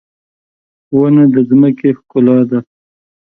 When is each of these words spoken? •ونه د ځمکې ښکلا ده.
•ونه 0.97 1.23
د 1.33 1.35
ځمکې 1.49 1.89
ښکلا 1.97 2.37
ده. 2.49 2.59